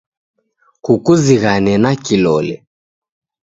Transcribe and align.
Kukuzighane 0.83 1.73
na 1.83 1.91
kilole. 2.03 2.55